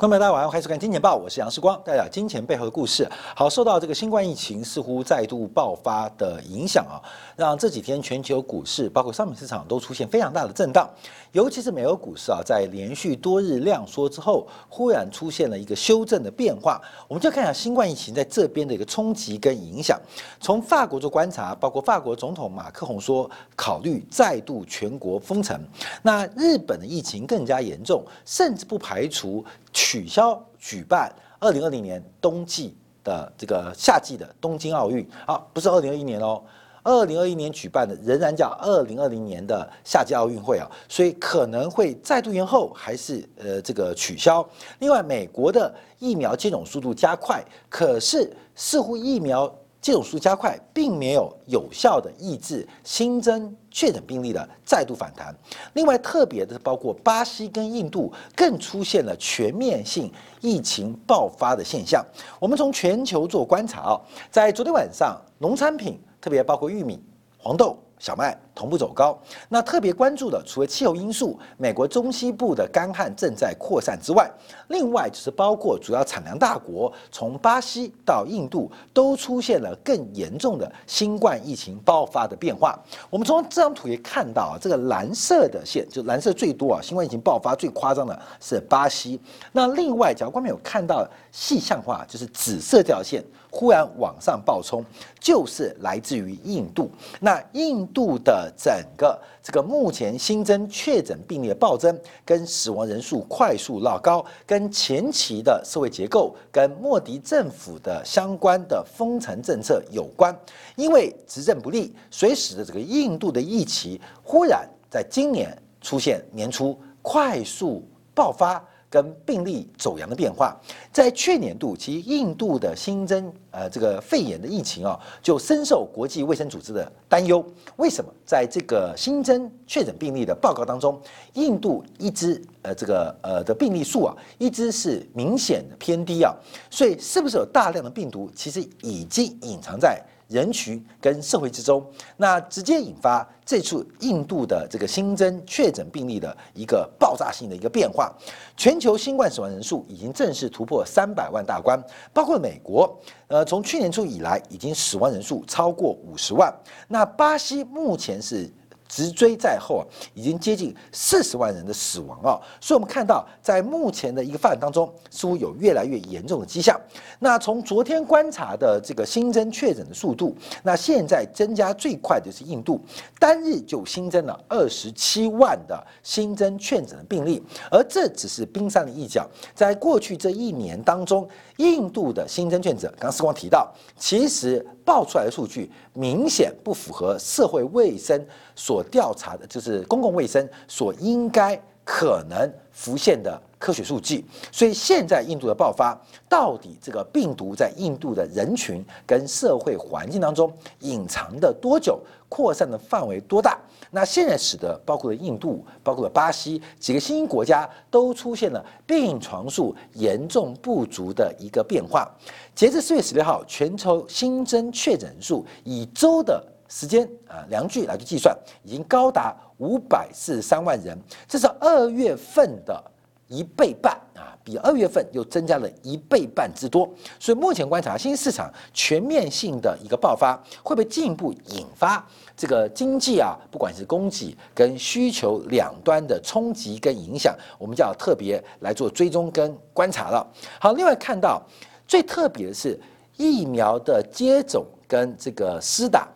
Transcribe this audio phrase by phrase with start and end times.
[0.00, 3.06] 观众大家晚上好，欢迎收看《金钱报》，我是杨世光，带来金钱背后的故事。
[3.36, 6.96] 好，受到这个新冠疫情似乎再度爆发的影响啊，
[7.36, 10.88] 让这几天全球股市包括商品市场都出现非常大的震荡，
[11.32, 16.80] 尤其是美国股市啊，在连续多日量缩之后，忽然出现了一个修正的变化。
[17.06, 20.00] 我们就看一下新冠疫情在这边的一个冲击跟影响。
[20.40, 25.62] 从法国做观察，包括法国总统马克宏说考虑再度全国封城。
[26.00, 29.44] 那日本的疫情更加严重，甚至不排除。
[29.72, 36.42] 取消举办二零二零年冬季的这个夏季的东京奥运啊，不是二零二一年哦，
[36.82, 44.46] 二零二一年举办的仍然叫二零二零年的夏季奥运会啊，所以可能会再度延后，还是呃这个取消。
[44.80, 49.52] 另外，美国的疫苗接种速度加快，可是似乎疫苗。
[49.80, 55.34] 接种速度加快，并没有有效的抑制新增确诊病例的再度反弹。
[55.72, 62.04] 另外，特别的包括巴西跟印度，更出现了全面性疫情爆发的现象。
[62.38, 67.02] 我们从全球做观察啊，在昨天晚上，农产品特别包括玉米、
[67.38, 67.78] 黄豆。
[68.00, 69.16] 小麦同步走高，
[69.50, 74.28] 那特别关注的除了气候因素，美国中西部的干旱正在扩散之外，
[74.68, 82.78] 另外就是包括主要产粮大国，从巴西到印度都出现了更严重的新冠疫情爆发的变化。
[83.10, 89.20] 我们从这张图也看到啊，这个蓝色的线就蓝色最多啊，新冠疫情爆发最夸张的是巴西。
[89.52, 93.22] 那另外，假如观众有看到细象化，就是紫色这条线。
[93.50, 94.84] 忽然往上暴冲，
[95.18, 96.90] 就是来自于印度。
[97.20, 110.34] 那印度的整个这个目前新增确诊病例的暴增，跟死亡人数快速拉高，跟前期的社会结构跟莫迪政府的相关的封城政策有关。
[110.76, 118.64] 因为执政不利，所以使得这个印度的疫情忽然在今年出现年初快速爆发。
[118.90, 120.54] 跟病例走阳的变化，
[120.92, 127.44] 在去年度，其实印度的新增呃这个肺炎的疫情啊，就深受国际卫生组织的担忧。
[127.76, 128.12] 为什么？
[128.26, 131.00] 在这个新增确诊病例的报告当中，
[131.34, 136.34] 印度一直呃这个呃的病例数啊，一直是明显的偏低啊。
[136.68, 140.02] 所以，是不是有大量的病毒其实已经隐藏在？
[140.30, 141.84] 人群跟社会之中，
[142.16, 148.14] 那直接引发这次印度的这个新增确诊病例的一个爆炸性的一个变化。
[148.56, 151.82] 全球新冠死亡人数已经正式突破三百万大关，
[152.12, 152.96] 包括美国，
[153.26, 156.54] 呃，从去年初以来已经死亡人数超过五十万。
[156.88, 158.50] 那巴西目前是。
[158.90, 166.78] 直追在后啊，已经接近四十万人的死亡啊，所以我们看到在目前的一个发展当中，似乎有越来越严重的迹象。
[167.20, 172.80] 那从昨天观察的这个新增确诊的速度，那现在增加最快的是印度，
[173.20, 177.40] 单日就新增了二十七万的新增确诊的病例，
[177.70, 179.24] 而这只是冰山的一角。
[179.54, 181.28] 在过去这一年当中，
[181.60, 184.66] 印度的新增确诊，刚刚时光提到，其实。
[184.82, 188.20] 报出来的数据明显不符合社会卫生
[188.56, 191.54] 所调查的，就是公共卫生所应该
[191.92, 194.24] 可能浮现的科学数据。
[194.52, 203.58] 所以现在印度的爆发，到底这个病毒在印度的人群跟社会环境当中隐藏的多久，扩散的范围多大？
[203.90, 212.08] 那现在使得包括了印度、包括了巴西几个新兴国家都出现了病床数严重不足的一个变化。
[212.54, 220.98] 截至四月十六号，全球新增确诊人数以周的时间啊量距来去计算，已经高达五百四十三万人，
[221.28, 222.82] 这是二月份的
[223.28, 226.88] 一倍半啊，比二月份又增加了一倍半之多。
[227.18, 230.34] 所以目前观察，新兴市场全面性的一个爆发，
[230.64, 232.04] 会不会进一步引发？
[232.36, 240.26] 这个经济啊，不管是供给跟需求两端的冲击跟影响，我们就要特别来做追踪跟观察了。
[240.58, 241.42] 好，另外看到
[241.86, 242.80] 最特别的是
[243.18, 246.08] 疫苗的接种跟这个施打，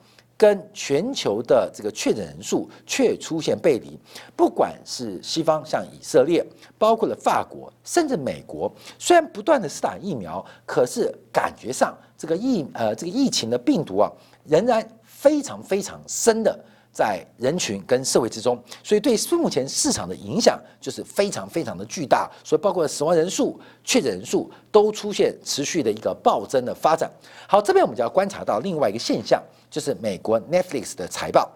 [0.45, 3.99] 跟全球的这个确诊人数却出现背离。
[4.37, 6.45] 不管是西方像以色列，
[6.77, 14.13] 包括了法国，甚至美国，虽然不断的施打疫苗，可是感觉上这个疫呃这个疫情的病毒啊，
[14.45, 14.87] 仍然。
[15.25, 16.55] 非常非常深的
[16.93, 22.31] 在人群跟社会之中，所以对目前市场的影响就是非常非常的巨大。
[22.45, 27.11] 所以包括死亡人数、确诊人数都出现持续的一个暴增的发展。
[27.49, 29.43] 好，这边我们就要观察到另外一个现象，
[29.75, 31.51] 就是美国 Netflix 的财报。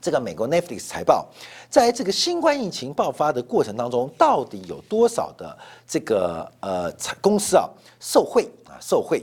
[0.00, 1.28] 这个美国 Netflix 财报，
[1.68, 5.54] 在这个新冠疫情爆发的过程当中，到底有多少的
[5.86, 7.68] 这个呃公司啊
[8.00, 9.22] 受贿啊受贿？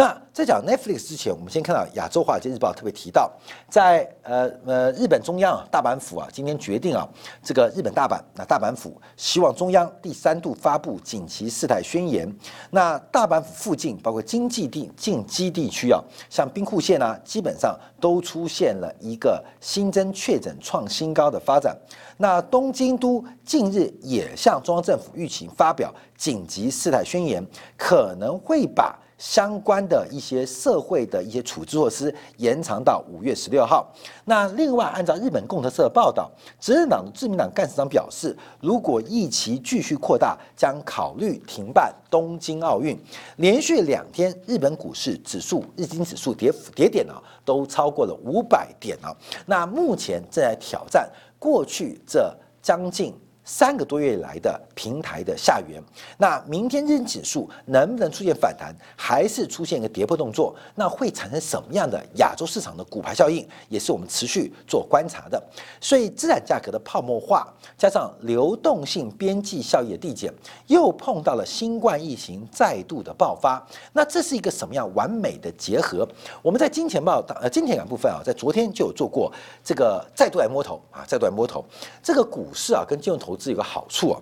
[0.00, 3.30] 那在讲 Netflix 之前，我们先看到亚洲华尔街日报特别提到，
[3.68, 7.06] 在呃呃日本中央大阪府啊，今天决定啊，
[7.42, 12.26] 这个日本大阪那大阪府希望中央第三度发布紧急事态宣言。
[12.70, 21.76] 那大阪府附近包括经济地近畿地区啊，像兵库县啊，基本上都出现了一个新增确诊创新高的发展。
[22.16, 28.98] 那东京都近日也向中央政府预期发表紧急事态宣言，可能会把。
[29.20, 33.86] 相关的一些社会的一些处置措施延长到五月十六号。
[34.24, 42.98] 那另外，按照日本共同社的报道，执政党的自民党干事长表示，如果疫情继续扩大，将考虑停办东京奥运。
[43.36, 49.14] 连续两天，日本股市指数日经指数跌幅跌点啊，都超过了五百点啊。
[49.44, 51.06] 那目前正在挑战
[51.38, 53.14] 过去这将近。
[53.50, 55.82] 三个多月以来的平台的下缘，
[56.18, 60.54] 那明天日指数能不能出现反弹，还是出现一个跌破动作？
[60.76, 65.42] 那会产生什么样的亚洲市场的股牌效应，也是我们持续做观察的。
[65.80, 70.32] 所以资产价格的泡沫化，加上流动性边际效益的递减，
[70.68, 73.60] 又碰到了新冠疫情再度的爆发，
[73.92, 76.08] 那这是一个什么样完美的结合？
[76.40, 79.30] 我们在金钱报呃金钱感部分啊，在昨天就有做过
[79.64, 81.64] 这个再度来摸头啊，再度来摸头，
[82.00, 83.39] 这个股市啊跟金融投。
[83.40, 84.20] 是有个好处啊，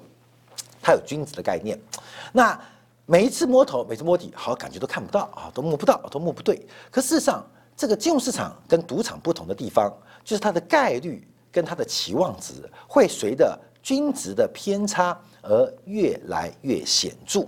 [0.80, 1.78] 它有君子的概念。
[2.32, 2.58] 那
[3.06, 6.64] 每一次摸头，每次摸底，好感觉都看不到啊，都摸不到，都摸不对。
[6.90, 7.44] 可事实上，
[7.74, 9.90] 这个金融市场跟赌场不同的地方，
[10.22, 12.52] 就是它的概率跟它的期望值
[12.86, 17.46] 会随着均值的偏差而越来越显著。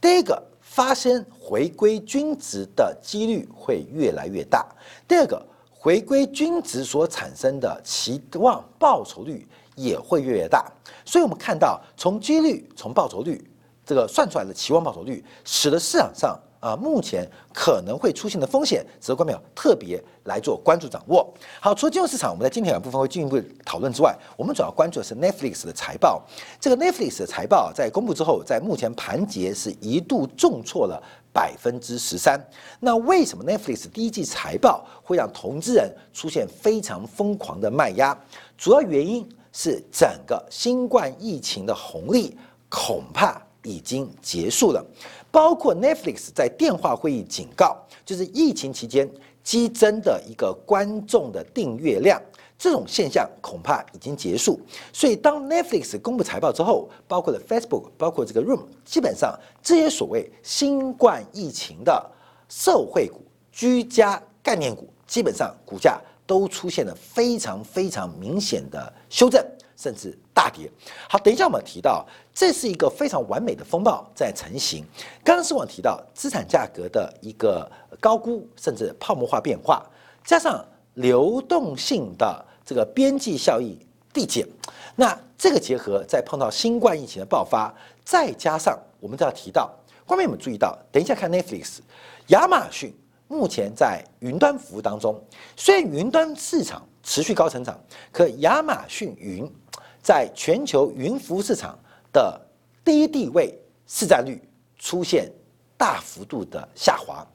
[0.00, 4.66] 第一个，发生回归均值的几率会越来越大；
[5.06, 9.46] 第二个，回归均值所产生的期望报酬率。
[9.74, 10.70] 也会越来越大，
[11.04, 13.44] 所以我们看到从几率、从报酬率
[13.84, 21.28] 这个算出来的期望报酬率，使得市场上啊目前可能会出现的风险，值得观众特别来做关注掌握。
[21.60, 26.22] 好，除了金融市场，我们在今天两部分会进一步讨论之外，我们主要关注的是 Netflix 的财报。
[26.60, 32.40] 这个 Netflix 的财报在公布之后，在目前盘结是一度重挫了百分之十三。
[32.80, 38.16] 那为什么 Netflix 第一季财报会让投资人出现非常疯狂的卖压？
[38.56, 39.28] 主要原因。
[39.56, 42.36] 是整个新冠疫情的红利
[42.68, 44.84] 恐怕已经结束了，
[45.30, 49.08] 包括 Netflix 在电话会议警告，就是疫情期间
[49.44, 52.20] 激增的一个观众的订阅量，
[52.58, 54.58] 这种现象恐怕已经结束。
[54.92, 62.10] 所以当 Netflix 公布财报之后，包括了 Facebook，包括这个 Room，基本上这些所谓新冠疫情的
[62.48, 63.22] 社会股、
[63.52, 66.00] 居家概念股，基本上股价。
[66.26, 69.44] 都出现了非常非常明显的修正，
[69.76, 70.70] 甚至大跌。
[71.08, 74.84] 好，等一下我们提到，这是一个非常完美的风暴在成型。
[75.22, 79.84] 刚刚是我提到资产价格的一个高估，甚至泡沫化变化，
[80.24, 83.78] 加上流动性的这个边际效益
[84.12, 84.46] 递减，
[84.96, 87.74] 那这个结合再碰到新冠疫情的爆发，
[88.04, 89.70] 再加上我们都要提到，
[90.06, 90.78] 后面有没有注意到？
[90.90, 91.80] 等一下看 Netflix，
[92.28, 92.94] 亚马逊。
[93.28, 95.22] 目前在云端服务当中，
[95.56, 97.78] 虽然云端市场持续高成长，
[98.12, 99.50] 可亚马逊云
[100.02, 101.78] 在全球云服务市场
[102.12, 102.40] 的
[102.84, 104.40] 第一地位市占率
[104.78, 105.30] 出现
[105.76, 107.26] 大幅度的下滑。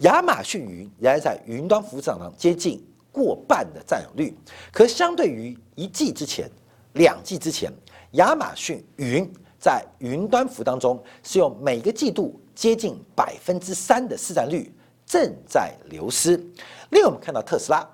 [0.00, 4.36] 亚马逊云仍然在云端服务市场上接近过半的占有率，
[4.70, 6.50] 可相对于一季之前、
[6.92, 7.72] 两季之前，
[8.12, 14.72] 亚马逊云在云端服务当中是用每个季度接近百分之三的市占率。
[15.10, 16.36] 正在流失。
[16.90, 17.84] 另外，我们看到特斯拉，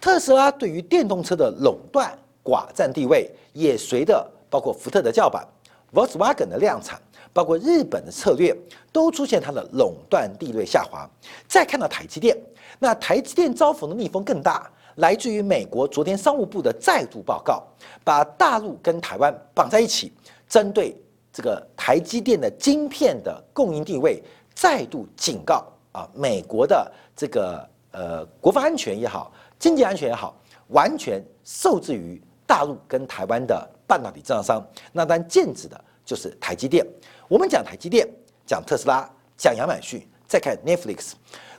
[0.00, 2.12] 特斯拉对于电动车的垄断
[2.42, 5.46] 寡占地位，也随着包括福特的叫板、
[5.92, 7.00] Volkswagen 的量产，
[7.32, 8.52] 包括日本的策略，
[8.90, 11.08] 都出现它的垄断地位下滑。
[11.46, 12.36] 再看到台积电，
[12.80, 17.62] 那台积电遭逢的逆风更大，来自于美国昨天商务部的再度报告，
[18.02, 20.12] 把大陆跟台湾绑在一起，
[20.48, 21.00] 针对
[21.32, 24.20] 这个台积电的晶片的供应地位，
[24.56, 25.64] 再度警告。
[25.94, 30.34] 啊，美国的这个呃国防安全也好，经济安全也好，
[30.68, 34.60] 完全受制于大陆跟台湾的半导体制造商。
[34.92, 36.84] 那当然，剑指的就是台积电。
[37.28, 38.08] 我们讲台积电，
[38.44, 41.12] 讲特斯拉，讲亚马逊，再看 Netflix。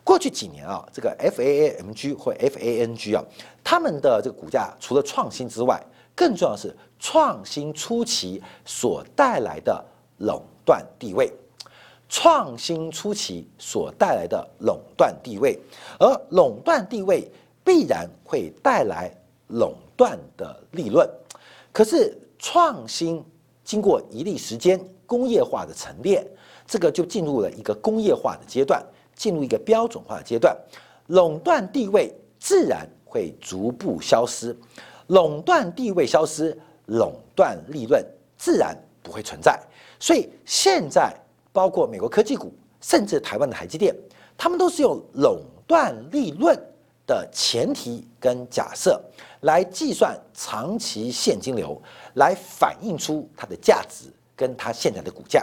[0.04, 3.24] 过去几年啊，这个 FAAMG 或 FANG 啊，
[3.63, 5.82] 他们的这个股价除了创新之外，
[6.13, 9.84] 更重要的是创新初期所带来的
[10.18, 11.34] 垄断地位。
[12.08, 15.60] 创新初期所带来的垄断地位，
[16.00, 17.30] 而垄断地位
[17.64, 19.12] 必然会带来
[19.48, 21.10] 垄断的利润。
[21.72, 23.24] 可是创新
[23.64, 26.26] 经过一定时间工业化的沉淀，
[26.68, 28.84] 这个就进入了一个工业化的阶段，
[29.16, 30.56] 进入一个标准化的阶段，
[31.08, 34.56] 垄断地位自然会逐步消失，
[35.08, 38.04] 垄断地位消失，垄断利润
[38.38, 39.60] 自然不会存在。
[40.00, 41.12] 所以现在
[41.56, 43.96] 包括美国科技股，甚至台湾的台积电，
[44.38, 46.54] 他们都是用垄断利润
[47.08, 49.02] 的前提跟假设
[49.40, 51.82] 来计算长期现金流，
[52.16, 55.42] 来反映出它的价值跟它现在的股价。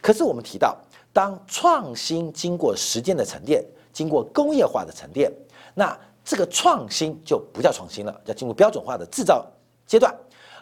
[0.00, 0.74] 可是我们提到，
[1.12, 3.62] 当创新经过时间的沉淀，
[3.92, 5.30] 经过工业化的沉淀，
[5.74, 9.46] 那这个创新就不叫创新了，要进入标准化的制造
[9.86, 10.10] 阶段。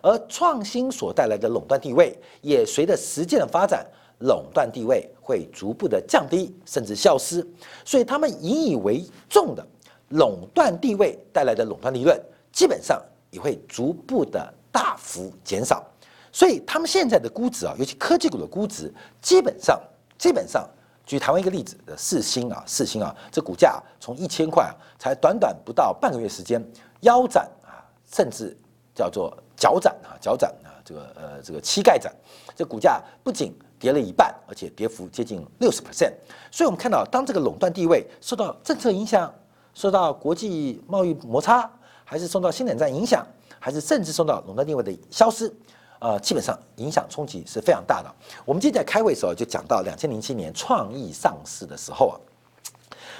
[0.00, 3.84] 而创新所带来的垄断地位，也随着实践的发展，
[4.18, 7.46] 垄断地位会逐步的降低，甚至消失。
[7.84, 9.66] 所以他们引以为重的
[10.10, 12.20] 垄断地位带来的垄断利润，
[12.52, 15.84] 基本上也会逐步的大幅减少。
[16.32, 19.80] 所以他们现在的估值啊，尤其科技股的估值，基本上
[20.18, 20.68] 基本上，
[21.06, 26.62] 举台湾一个例子的四星啊，四星啊，这股价从一千块啊，才短短不到半个月时间
[27.00, 27.82] 腰斩啊，
[28.12, 28.56] 甚至
[28.94, 29.36] 叫做。
[29.60, 32.14] 脚斩啊，脚斩啊，这个呃，这个膝盖斩，
[32.54, 36.12] 这股价不仅跌了一半，而且跌幅接近六十 percent。
[36.50, 39.32] 所以，我们看到，当这个垄断地位受到政策影响，
[39.74, 41.70] 受到国际贸易摩擦，
[42.04, 43.26] 还是受到新冷战影响，
[43.58, 45.52] 还是甚至受到垄断地位的消失，
[46.00, 48.14] 呃，基本上影响冲击是非常大的。
[48.44, 52.16] 我们今天在开会的时候就讲到，两千零七年创意上市的时候啊。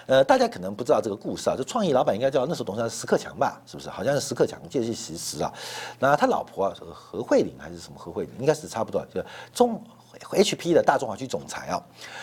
[0.07, 3.61] 呃，大家可能不知道这个故事啊，这创意老板应该叫那时候董事长石克强吧？
[3.67, 3.91] 是不是？
[3.91, 5.53] 好像是石克强，借是实啊。
[5.99, 8.33] 那他老婆啊，何慧玲还是什么何慧玲？
[8.39, 9.23] 应该是差不多，就
[9.53, 9.79] 中
[10.21, 11.83] HP 的大中华区总裁啊。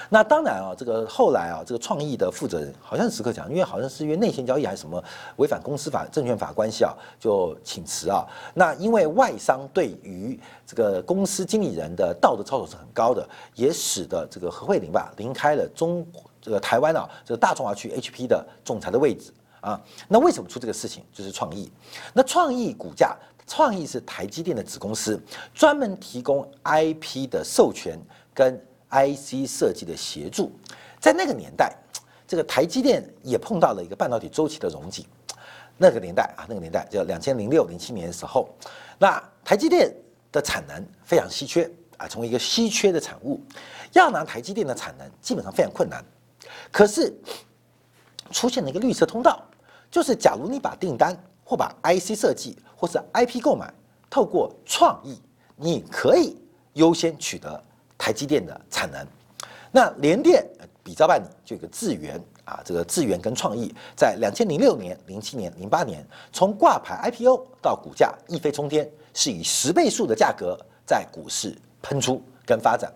[0.10, 5.04] 那当然啊，这个后来啊，这个创意的负责人好像是石克强，因为好像是因为内线交易还是什么
[5.38, 8.26] 违反公司法、证券法关系啊，就请辞啊。
[8.54, 16.06] 那因为外商对于这个公司经理人的道德操守是很高的，也使得这个何慧玲吧离开了中。
[16.42, 21.04] 这个台湾啊，这个大中华区 HP 的总裁的位置啊，那为什么出这个事情？
[21.14, 21.72] 就是创意。
[22.14, 23.16] 那创意股价，
[23.48, 25.22] 创意是台积电的子公司，
[25.54, 28.00] 专门提供 IP 的授权
[28.34, 28.60] 跟
[28.90, 30.52] IC 设计的协助。
[31.00, 31.76] 在那个年代，
[32.28, 35.04] 这个台积电也碰到了一个半导体周期的溶解。
[35.78, 38.48] 那个年代啊，那个年代就两千零六零七年的时候，
[38.98, 39.94] 那台积电
[40.32, 43.42] 的产能非常稀缺啊，成为一个稀缺的产物，
[43.92, 46.02] 要拿台积电的产能基本上非常困难。
[46.72, 47.14] 可是
[48.32, 49.42] 出现了一个绿色通道，
[49.92, 53.74] 就是假如你把订单或把 IC 设计或是 IP 购买
[54.10, 55.20] 透过创意，
[55.56, 56.36] 你可以
[56.74, 57.62] 优先取得
[57.98, 59.06] 台积电的产能。
[59.72, 60.46] 那联电
[60.84, 72.92] 比照办理，就有个智源啊，这个智源跟创意在两千零六年、零七年、零八年，从挂牌 IPO 到股价一飞冲天，是以十倍数的价格在股市喷出跟发展。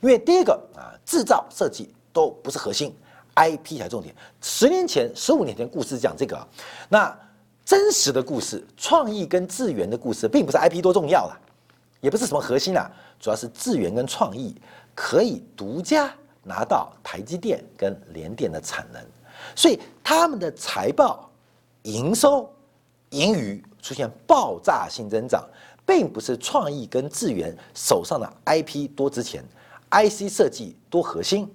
[0.00, 2.94] 因为第一个啊，制造设计都不是核心。
[3.36, 4.14] IP 才重点。
[4.40, 6.46] 十年前、十五年前故事讲这个啊，
[6.88, 7.18] 那
[7.64, 11.40] 真实的故事，创意跟智源的故事，并不是 IP 多重要了，
[12.00, 14.54] 也不是什么核心啊，主要是智源跟创意
[14.94, 16.12] 可以独家
[16.42, 19.02] 拿到台积电跟联电的产能，
[19.56, 21.30] 所以他们的财报、
[21.82, 22.48] 营收、
[23.10, 25.42] 盈余出现爆炸性增长，
[25.86, 29.42] 并不是创意跟智源手上的 IP 多值钱
[29.90, 31.50] ，IC 设计多核心。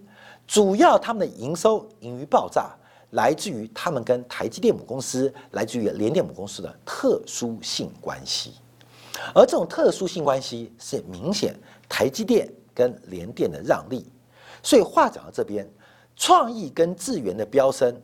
[0.50, 2.75] 主要他们的营收盈余爆炸，
[3.12, 8.56] 来自于他们跟台积电母公司、来自于联电母公司的特殊性关系，
[9.36, 11.56] 而这种特殊性关系是明显
[11.88, 14.12] 台积电跟联电的让利。
[14.63, 15.70] 所以话讲到这边，
[16.15, 17.96] 创意跟智源的飙升，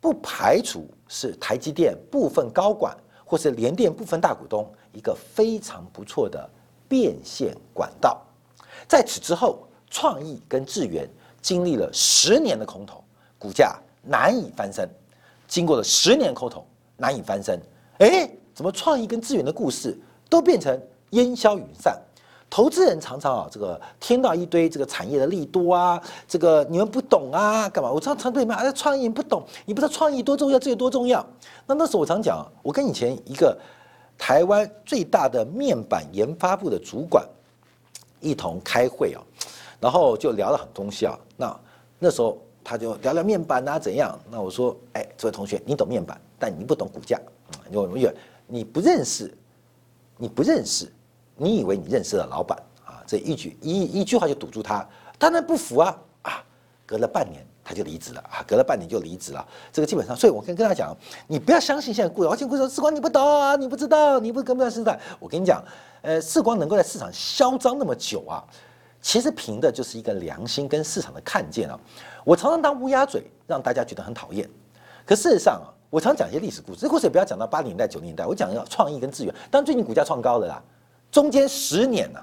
[0.00, 6.48] 不排除是台积电部分高管或是联电部分大股东一个非常不错的
[6.88, 8.24] 变现管道。
[8.86, 11.04] 在此之后，创意跟智源。
[11.40, 13.02] 经历了十年的空头，
[13.38, 14.88] 股价难以翻身。
[15.46, 16.66] 经过了十年空头，
[16.96, 17.60] 难以翻身。
[17.98, 20.80] 哎，怎么创意跟资源的故事都变成
[21.10, 21.98] 烟消云散？
[22.50, 27.90] 投资人常常啊，这个听到一堆这个产业的利多啊，这个你们不懂啊，干嘛？
[27.90, 31.24] 我常常对你们啊，创意不懂，你不知道创意多重要，这有多重要。
[31.66, 33.54] 那那时候我常讲，我跟以前一个
[34.16, 37.22] 台湾最大的面板研发部的主管
[38.20, 39.20] 一同开会啊。
[39.80, 41.60] 然后就聊了很多东西啊，那
[41.98, 44.18] 那时候他就聊聊面板啊怎样？
[44.30, 47.18] 那我说，哎，这位同学，你懂面板，但你不懂股价，
[47.70, 48.14] 因为
[48.46, 49.32] 你不认识，
[50.16, 50.90] 你不认识，
[51.36, 53.02] 你以为你认识了老板啊？
[53.06, 54.86] 这一句一一句话就堵住他，
[55.18, 56.44] 当然不服啊啊！
[56.86, 59.46] 隔了半年他就离职了啊，隔了半年就离职了。
[59.72, 64.98] 这个基本上，所以我跟跟他讲，你不要相信现在股，而且故事说，时光你不懂啊，你不知道，你不跟不上时代。
[65.20, 65.62] 我跟你讲，
[66.00, 68.42] 呃，时光能够在市场嚣张那么久啊。
[69.00, 71.78] 其实凭的就是一个良心跟市场的看见啊。
[72.24, 74.48] 我常常当乌鸦嘴，让大家觉得很讨厌。
[75.06, 79.34] 可事实上啊，我常讲一些历史故事，这故事也不要讲到八零年代、九零年代，我讲要创意跟资源。
[79.50, 80.62] 当然最近股价创高了啦，
[81.10, 82.20] 中间十年呢，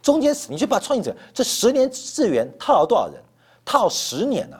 [0.00, 3.22] 中间你去把创意者这十年资源套了多少人？
[3.64, 4.56] 套十年呢？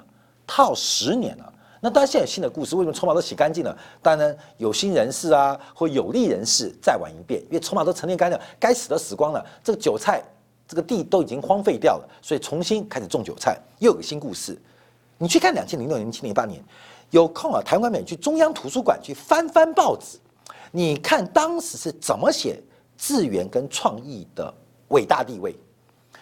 [0.46, 1.44] 套十年呢？
[1.80, 3.76] 那当然现在有新的故事，为什么筹码都洗干净了？
[4.00, 10.22] 当然有心人士啊，或有利人士再玩一遍，因为筹码都沉淀干净，该死的死光了，这个韭菜
[10.66, 14.60] 这个地都已经荒废掉了，所以重新开始种韭菜，又有个新故事。
[15.18, 16.62] 你去看两千零六年、七零八年，
[17.10, 20.18] 有空啊，台湾美去中央图书馆去翻翻报纸，
[20.72, 22.60] 你看当时是怎么写
[22.96, 24.52] 智源跟创意的
[24.88, 25.54] 伟大地位，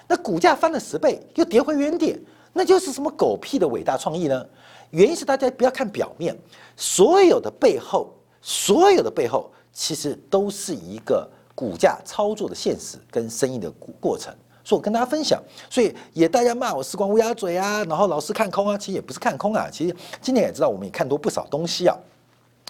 [0.07, 2.21] 那股价翻了十倍，又跌回原点，
[2.53, 4.47] 那就是什么狗屁的伟大创意呢？
[4.91, 6.37] 原因是大家不要看表面，
[6.77, 14.35] 所有的背后，所有的背后，其实都是一个股价操作的现实跟生意的过过程。
[14.65, 21.97] 所以我跟大家分享，所以也大家骂我时光乌鸦嘴啊，然后老是看空啊，其实也不是看空啊，其实今年也知道我们也看多不少东西啊，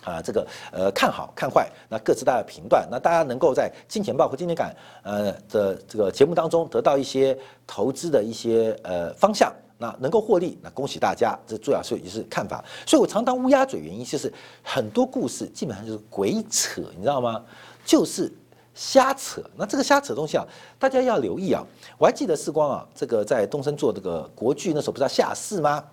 [0.03, 7.37] 啊，这个呃看好看坏，那各自大家评断，那大家能够在金钱报和金钱感呃的这个节目当中得到一些
[7.67, 9.53] 投资的一些呃方向。
[9.79, 12.65] 那能够获利，那恭喜大家，这主要是也是看法。
[12.87, 17.45] 所以我常当乌鸦嘴，原因就是很多故事基本上就是鬼扯，你知道吗？
[17.85, 18.33] 就是
[18.75, 19.43] 瞎扯。
[19.57, 20.47] 那这个瞎扯东西啊，
[20.79, 21.63] 大家要留意啊。
[21.99, 25.85] 我还记得世光啊，这个在东升做这个国剧那时候不是要下市吗？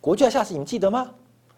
[0.00, 1.10] 国剧要下市，你们记得吗？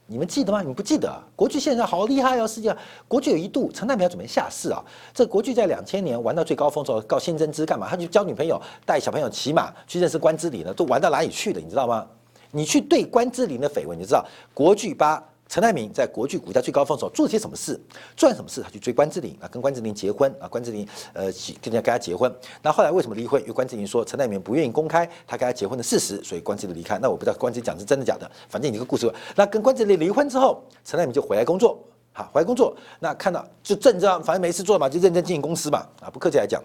[0.08, 0.60] 你们记得吗？
[0.60, 1.12] 你们不记得？
[1.34, 2.46] 国剧现在好厉害哦！
[2.46, 4.80] 世界上国剧有一度陈太平要准备下市啊。
[5.12, 7.88] 这国剧在两千年玩到最高峰时候，告新增资干嘛？
[7.88, 11.60] 他去交女朋友，带小朋友骑马去认识关之琳了，都玩到哪里去了？
[11.60, 12.06] 你知道吗？
[12.52, 15.22] 你去对关之琳的绯闻，你知道国剧八。
[15.48, 17.80] 陈泰明在国剧股价最高峰时候做了些什么事？
[18.16, 18.60] 做了什么事？
[18.62, 21.24] 他去追关之琳啊，跟关之琳结婚啊，关之琳呃
[21.62, 22.34] 跟人家跟他结婚。
[22.62, 23.40] 那后来为什么离婚？
[23.42, 26.98] 因为关之琳说陈泰明不愿意公开他跟他结婚的事实，所以关之琳离开。
[26.98, 29.12] 那我不知道关之琳讲是真的假的，反正一个故事。
[29.36, 31.78] 那跟关之琳离婚之后，陈泰明就回来工作，
[32.12, 32.76] 好回来工作。
[32.98, 35.86] 那看到就正这样，反正没事做嘛，就认真经营公司嘛。
[36.00, 36.60] 啊，不客气来讲。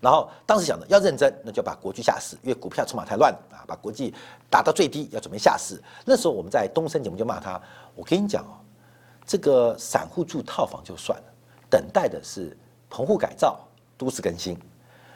[0.00, 4.14] 然后当时想的要认真，那就把国剧下市，因为股票筹码太乱啊，把国际
[4.48, 5.78] 打到最低，要准备下市。
[6.06, 7.60] 那时候我们在东升节目就骂他，
[7.94, 8.56] 我跟你讲哦，
[9.26, 11.24] 这个散户住套房就算了，
[11.68, 12.56] 等待的是
[12.88, 13.60] 棚户改造、
[13.98, 14.58] 都市更新。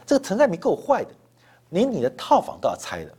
[0.04, 1.10] 这个陈在明够坏的，
[1.70, 3.12] 连你的套房都要拆了，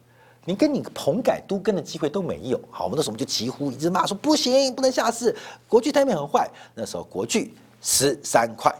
[0.44, 2.62] 你跟你棚改都更的机会都没有。
[2.70, 5.36] 好，我们那时候就疾呼，一直骂说不行，不能下市，
[5.68, 6.48] 国剧台面很坏。
[6.76, 8.72] 那时候国剧十三块，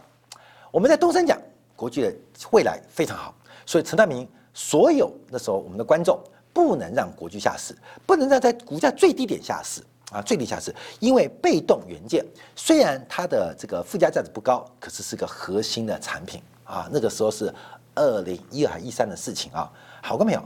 [0.70, 1.36] 我们在东升讲。
[1.76, 2.12] 国际的
[2.50, 3.34] 未来非常好，
[3.64, 6.18] 所以陈大明所有那时候我们的观众
[6.52, 16.88] 不能让国际下市，不能让在股价最低点下市啊，最低下市，因为被动元件虽然它的这个附加价值不高，可是是个核心的产品啊。
[16.90, 17.52] 那个时候是
[17.94, 19.70] 二零一二还一三的事情啊，
[20.02, 20.42] 好过没有？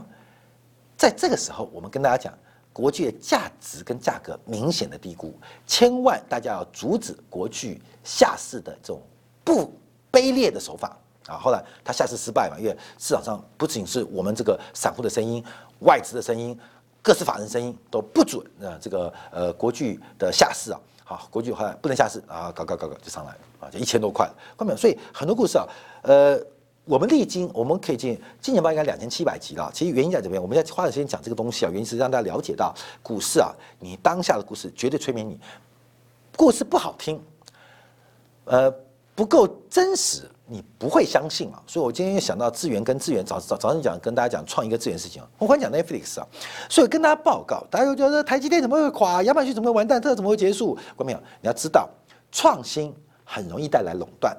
[0.97, 2.37] 在这个时候，我们跟大家讲，
[2.73, 5.33] 国际的价值跟价格明显的低估，
[5.65, 9.01] 千万大家要阻止国际下市的这种
[9.45, 9.73] 不
[10.11, 10.97] 卑劣的手法。
[11.31, 15.41] 啊，后来他下市失败嘛，因为市场上不仅是我们这个散户的声音、
[15.79, 16.57] 外资的声音、
[17.01, 24.77] 各式法人声音都不准啊，这个呃国巨的下市啊，好，国巨后来不能下市啊，搞搞搞搞就上来了啊，就一千多块，看没有？
[24.77, 25.65] 所以很多故事啊，
[26.01, 26.37] 呃，
[26.83, 35.39] 我们历经我们可以进今年报应该两千七百集了，其实原因在这边，我们在花点时间讲这个东西啊，原因是让大家了解到股市啊，你当下的故事绝对催眠你，
[36.35, 37.21] 故事不好听，
[38.45, 38.69] 呃，
[39.15, 40.29] 不够真实。
[40.51, 46.27] 你不会相信啊，所以我今天又想到资源跟资源，早早早上讲跟大家讲创一个资源事情啊，我刚讲 Netflix 啊，
[46.69, 50.77] 所以跟大家报告，大家又觉得台积电怎么会垮，亚马逊怎么会完蛋，这怎么会结束？
[50.97, 51.17] 关没有？
[51.39, 51.89] 你要知道，
[52.33, 54.35] 创新很容易带来垄断，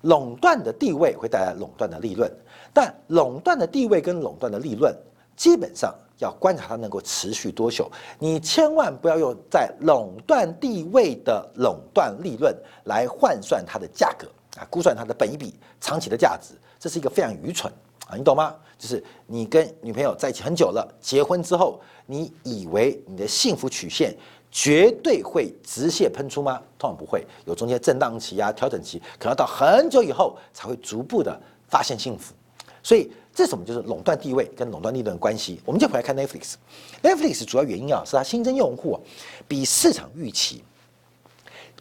[0.00, 2.32] 垄断的地位会带来垄断的利润，
[2.72, 4.90] 但垄断的地位跟垄断的利润，
[5.36, 14.26] 基本上要观察它能够持续多久，你千万不要用在垄断地位的垄断利润来换算它的价格。
[14.70, 17.72] 估算它的本一比长期的价值，这是一个非常愚蠢
[18.06, 18.54] 啊，你懂吗？
[18.78, 24.12] 就是你跟女朋友在一起很久了，结婚之后，你以为你的幸福曲线
[24.50, 26.60] 绝对会直线喷出吗？
[26.78, 32.34] 通常不会，有中间震荡期啊、调整期，可能到很久以后才会逐步的发现幸福。
[32.82, 35.60] 所以这什么就是垄断地位跟垄断利润的关系。
[35.64, 38.98] 我们就回来看 Netflix，Netflix 主要原因啊，是它新增用户
[39.46, 40.64] 比市场预期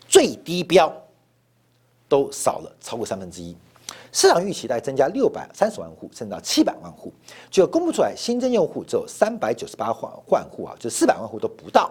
[0.07, 0.95] 最低标。
[2.11, 3.55] 都少了超过三分之一，
[4.11, 7.13] 市场预期在增加六百三十万户，甚至到七百万户，
[7.49, 11.89] 就公布出来新增用户只有三百九十八万万户啊，就四百万户都不到。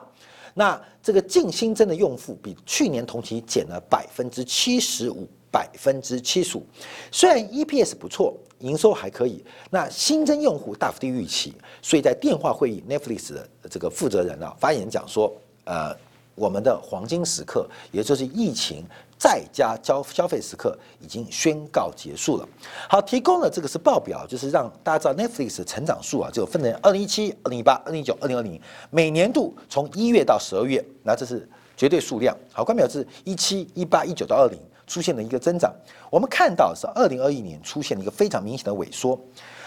[0.53, 6.67] 那这个净新增的用户比去年同期减了百分之七十五百分之七十五。
[7.11, 15.33] 虽然 EPS 不错，营收还可以，那新增用户大幅低于预期，所以在电话会议，Netflix 的这个负责人啊发言讲说，
[15.65, 15.97] 呃，
[16.35, 18.85] 我们的黄金时刻，也就是疫情。
[19.21, 22.49] 在家消消费时刻已经宣告结束了。
[22.89, 32.35] 好，提供的这个是报表，就是让大家知道 Netflix 的成长数啊，就分成二零一七、二零一八、二零一九、二零二零，每年度从一月到十二月，那这是绝对数量。
[32.51, 35.71] 好，关表是一七、一八、一九到二零出现了一个增长。
[36.09, 39.21] 我们看到是二零二一年出现了一个非常明显的萎缩。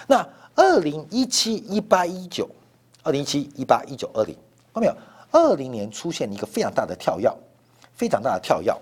[0.07, 2.49] 那二零一七、一八、一九、
[3.03, 4.35] 二零一七、一八、一九、二零，
[4.73, 4.95] 看到没有？
[5.29, 7.31] 二零年出现了一个非常大的跳跃，
[7.93, 8.75] 非常大的跳跃。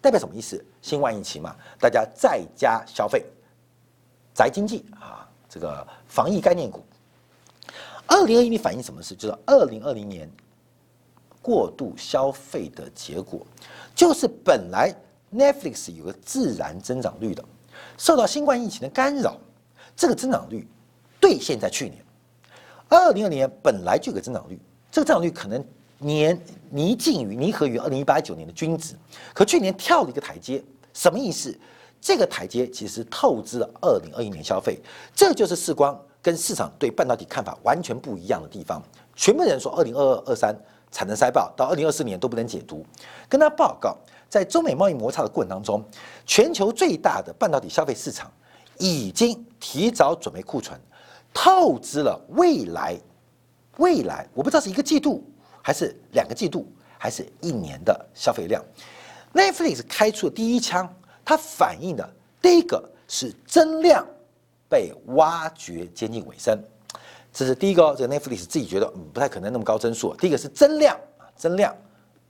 [0.00, 0.64] 代表什么意思？
[0.80, 3.24] 新冠疫情嘛，大家在家消费，
[4.32, 6.84] 宅经济啊，这个防疫概念股。
[8.06, 9.14] 二零二一年反映什么事？
[9.14, 10.30] 就是二零二零年
[11.42, 13.46] 过度消费的结果，
[13.94, 14.94] 就是本来
[15.34, 17.44] Netflix 有个自然增长率的，
[17.96, 19.36] 受到新冠疫情的干扰，
[19.96, 20.66] 这个增长率
[21.20, 22.02] 兑现在去年。
[22.88, 24.58] 二零二零年本来就有个增长率，
[24.90, 25.64] 这个增长率可能。
[25.98, 28.94] 年拟近于拟合于二零一八九年的均值，
[29.34, 31.56] 可去年跳了一个台阶，什么意思？
[32.00, 34.78] 这个台阶其实透支了二零二一年消费，
[35.12, 38.80] 这就是世光跟市场对半导体看法完全不一样的地方。
[39.16, 40.56] 全部人说二零二二二三
[40.92, 42.86] 产能塞爆，到二零二四年都不能解读。
[43.28, 43.96] 跟他报告，
[44.28, 45.84] 在中美贸易摩擦的过程当中，
[46.24, 48.30] 全球最大的半导体消费市场
[48.78, 50.80] 已经提早准备库存，
[51.34, 52.96] 透支了未来
[53.78, 55.24] 未来，我不知道是一个季度。
[55.68, 58.64] 还是两个季度，还是一年的消费量
[59.34, 60.90] ？Netflix 开出的第一枪，
[61.22, 64.06] 它反映的第一个是增量
[64.66, 66.58] 被挖掘接近尾声，
[67.34, 67.94] 这是第一个。
[67.98, 70.16] 这个 Netflix 自己觉得嗯不太可能那么高增速。
[70.16, 71.76] 第一个是增量啊，增量，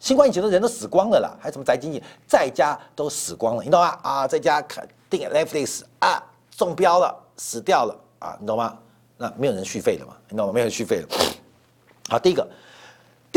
[0.01, 3.97] 新冠疫情的人都死光了啦，还什么宅经济，在家都死光了，你懂吗？
[4.03, 6.21] 啊，在家看订 Netflix 啊，
[6.57, 8.77] 中标了，死掉了啊，你懂吗？
[9.17, 10.53] 那没有人续费了嘛，你懂吗？
[10.53, 11.09] 没有人续费了。
[12.09, 12.45] 好，第一个。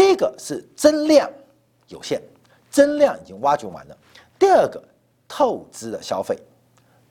[0.02, 1.30] 第一个是增量
[1.88, 2.20] 有限，
[2.72, 3.96] 增量已经挖掘完了。
[4.40, 4.84] 第二个，
[5.28, 6.36] 透支的消费，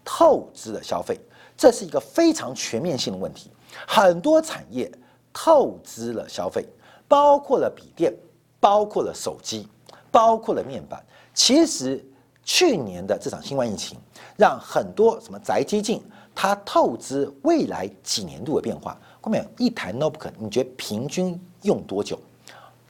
[0.05, 1.16] 透支的消费，
[1.57, 3.48] 这是一个非常全面性的问题。
[3.87, 4.90] 很多产业
[5.33, 6.66] 透支了消费，
[7.07, 8.12] 包括了笔电，
[8.59, 9.68] 包括了手机，
[10.11, 11.00] 包括了面板。
[11.33, 12.05] 其实
[12.42, 14.00] 去年的这场新冠疫情，
[14.37, 16.03] 让很多什么宅基进，
[16.35, 19.00] 它透支未来几年度的变化。
[19.20, 22.18] 后面一台 notebook，你觉得平均用多久？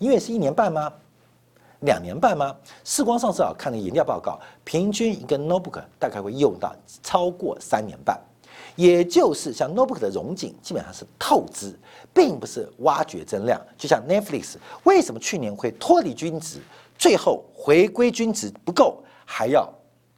[0.01, 0.91] 因为是一年半吗？
[1.81, 2.57] 两年半吗？
[2.85, 8.19] 世光上次啊看了研调报告，平均一个 notebook 大概会用到超过三年半，
[8.77, 11.79] 也就是像 notebook 的融景基本上是透支，
[12.15, 13.61] 并不是挖掘增量。
[13.77, 16.61] 就像 Netflix 为什么去年会脱离均值，
[16.97, 19.71] 最后回归均值不够，还要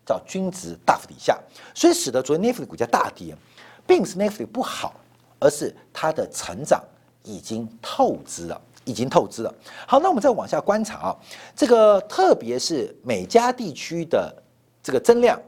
[0.04, 1.36] 到均值大幅底下，
[1.74, 3.36] 所以使得昨天 Netflix 股价大跌，
[3.84, 4.94] 并不是 Netflix 不好，
[5.40, 6.80] 而是它的成长
[7.24, 8.60] 已经透支了。
[8.84, 9.54] 已经透支了。
[9.86, 11.16] 好，那我们再往下观察啊，
[11.54, 14.34] 这个特别是美加地区的
[14.82, 15.40] 这个增量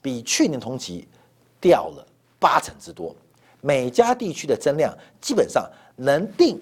[0.00, 1.08] 比去年同期
[1.60, 2.06] 掉了
[2.38, 3.14] 八成之多。
[3.60, 6.60] 美加地区的增量基本上能定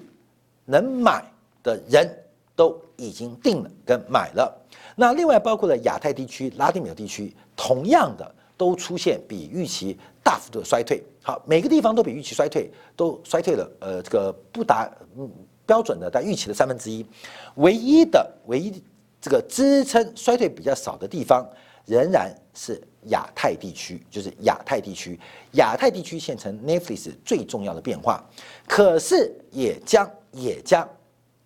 [0.66, 1.24] 能买
[1.62, 2.08] 的人
[2.54, 4.54] 都已经定了跟买了。
[4.94, 11.02] 那另外包括了亚太地区、拉丁美洲地区，同样的都出现比预期大幅度的衰退。
[11.22, 13.70] 好，每个地方都比预期衰退，都衰退了。
[13.80, 15.30] 呃，这个不达嗯。
[15.70, 17.06] 标准的，但预期的三分之一，
[17.54, 18.82] 唯一的唯一
[19.20, 21.48] 这个支撑衰退比较少的地方，
[21.86, 25.16] 仍然是亚太地区，就是亚太地区，
[25.52, 28.20] 亚太地区现成 Netflix 最重要的变化，
[28.66, 30.88] 可是也将也将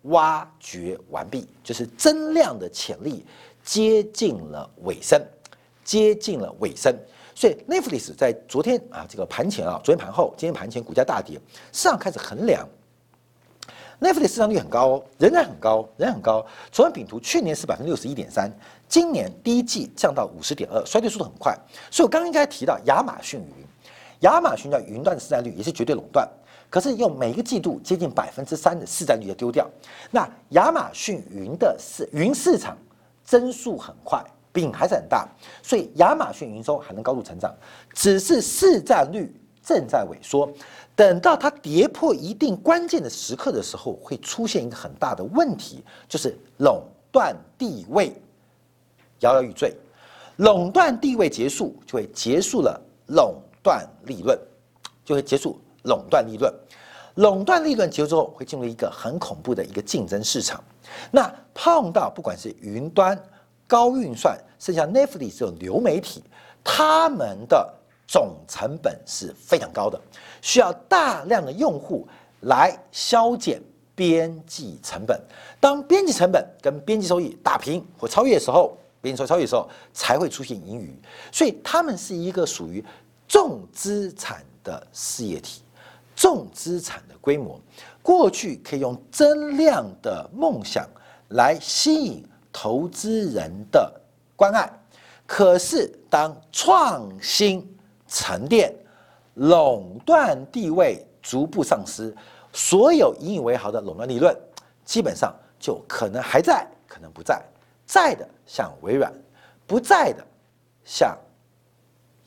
[0.05, 3.23] 挖掘完毕，就是增量的潜力
[3.63, 5.23] 接近了尾声，
[5.83, 6.91] 接近了尾声，
[7.35, 11.39] 所以 Netflix 在昨天啊这个盘前啊，昨天盘后，今天盘前股价大跌，
[11.71, 12.67] 市场开始衡量。
[14.01, 16.45] Netflix 市场率很高哦，仍然很高，仍然很高。
[16.71, 18.51] 昨天饼图去年是百分之六十一点三，
[18.87, 21.57] 今年第一季降到五十点二，衰退速度很快。
[21.89, 23.65] 所以我刚刚应该提到亚马逊云，
[24.19, 26.27] 亚马逊叫云端的市占率也是绝对垄断，
[26.69, 29.69] 可是用每一个季度接近百分之三的市占率要丢掉。
[30.11, 32.77] 那亚马逊云的市云市场
[33.23, 35.27] 增速很快，饼还是很大，
[35.63, 37.55] 所以亚马逊营收还能高度成长，
[37.93, 40.51] 只是市占率正在萎缩。
[40.95, 48.15] 等到它跌破一定关键的时刻的时候，会出现一个很大的问题，就是垄断地位
[49.19, 49.75] 摇摇欲坠。
[50.37, 54.37] 垄断地位结束，就会结束了垄断利润，
[55.03, 56.53] 就会结束垄断利润。
[57.15, 60.61] 垄断利润结束之后，会进入一个很恐怖的一个竞争市场。
[61.11, 63.17] 那碰到不管是云端、
[63.65, 66.21] 高运算，剩下 Netflix 这种流媒体，
[66.61, 67.73] 他们的
[68.07, 69.99] 总成本是非常高的，
[70.41, 72.07] 需要大量的用户
[72.41, 73.61] 来削减
[73.95, 75.19] 边际成本。
[75.59, 80.93] 当边际成本跟边际收益打平或超越的时候，边际收益超越的时候才会出现盈余。
[81.31, 82.83] 所以他们是一个属于
[83.27, 85.61] 重资产的事业体，
[86.15, 87.59] 重资产的规模。
[88.03, 90.87] 过去可以用增量的梦想
[91.29, 93.91] 来吸引投资人的
[94.35, 94.71] 关爱，
[95.25, 97.67] 可是当创新
[98.15, 98.73] 沉淀、
[99.33, 102.15] 垄断地位逐步丧失，
[102.53, 104.33] 所有引以为豪的垄断利润，
[104.85, 107.43] 基本上就可能还在，可能不在。
[107.85, 109.11] 在的像微软，
[109.67, 110.25] 不在的
[110.85, 111.13] 像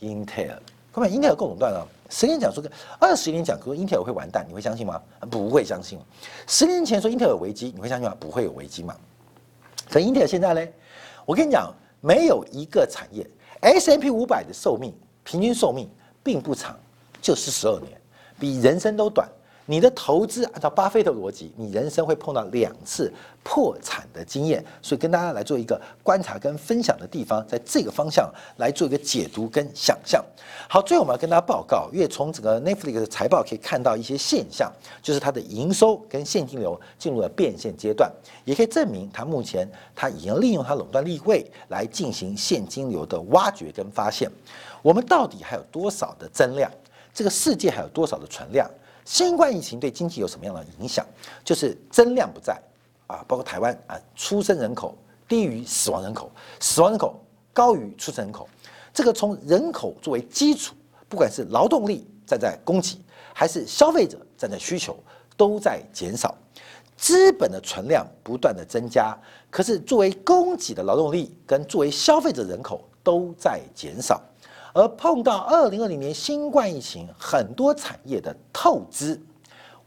[0.01, 0.62] 英特尔。
[0.92, 1.88] 各位，英特尔够垄断了。
[2.11, 2.70] 十年讲说个，
[3.01, 5.01] 二十年讲说英特尔会完蛋，你会相信吗？
[5.31, 5.98] 不会相信。
[6.46, 8.14] 十年前说英特尔有危机，你会相信吗？
[8.20, 8.94] 不会有危机嘛。
[9.90, 10.68] 可英特尔现在呢？
[11.24, 11.72] 我跟你讲，
[12.03, 13.27] 没有一个产业
[13.62, 14.92] S M P 五百的寿命
[15.31, 15.87] 平均寿命
[16.25, 16.75] 并不长，
[17.21, 18.01] 就是十二年，
[18.41, 19.29] 比人生都短。
[19.70, 30.24] 你的投资按照巴菲特逻辑，你人生会碰到两次破产的经验，所以跟大家来做一个观察跟分享的地方，在这个方向来做一个解读跟想象。
[30.70, 38.11] 好，最后我们要跟大家报告，因为从整个 Netflix 的财报可以看到一些现象，就是它的营收跟现金流进入了变现阶段，
[38.46, 44.31] 也可以证明它目前它已经利用它垄断地位来进行现金流的挖掘跟发现。
[44.81, 46.70] 我们到底还有多少的增量？
[47.12, 48.66] 这个世界还有多少的存量？
[49.09, 51.03] 新冠疫情对经济有什么样的影响？
[51.42, 52.61] 就是增量不在
[53.07, 54.94] 啊，包括台湾啊，出生人口
[55.27, 57.18] 低于死亡人口，死亡人口
[57.55, 58.47] 高于出生人口。
[58.92, 60.75] 这个从人口作为基础，
[61.09, 64.94] 不管是劳动力站在供给，还是消费者站在需求，
[65.38, 66.37] 都在减少。
[66.94, 69.16] 资本的存量不断的增加，
[69.49, 74.21] 可是作为供给的劳动力跟作为消费者人口都在减少。
[74.79, 79.21] 而碰到二零二零年新冠疫情，很多产业的透支，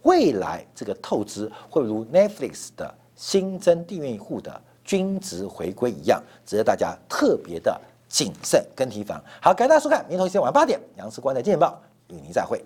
[0.01, 9.23] 未来这个透支会如 Netflix 的新增订阅户的均值回归一样，值得大家特别的谨慎跟提防。
[9.41, 12.61] 好，感谢大家收看，明天同一时间晚上八点，杨世光的见报与您再会。